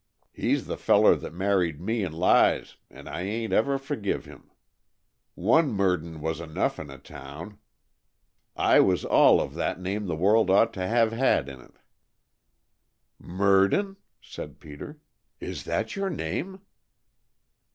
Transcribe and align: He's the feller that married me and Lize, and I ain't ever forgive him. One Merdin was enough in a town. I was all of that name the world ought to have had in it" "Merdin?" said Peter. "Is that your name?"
He's 0.33 0.65
the 0.65 0.77
feller 0.77 1.15
that 1.15 1.31
married 1.31 1.79
me 1.79 2.03
and 2.03 2.11
Lize, 2.15 2.75
and 2.89 3.07
I 3.07 3.21
ain't 3.21 3.53
ever 3.53 3.77
forgive 3.77 4.25
him. 4.25 4.49
One 5.35 5.71
Merdin 5.71 6.21
was 6.21 6.39
enough 6.39 6.79
in 6.79 6.89
a 6.89 6.97
town. 6.97 7.59
I 8.55 8.79
was 8.79 9.05
all 9.05 9.39
of 9.39 9.53
that 9.53 9.79
name 9.79 10.07
the 10.07 10.15
world 10.15 10.49
ought 10.49 10.73
to 10.73 10.87
have 10.87 11.11
had 11.11 11.47
in 11.47 11.61
it" 11.61 11.75
"Merdin?" 13.39 13.95
said 14.19 14.59
Peter. 14.59 14.97
"Is 15.39 15.65
that 15.65 15.95
your 15.95 16.09
name?" 16.09 16.61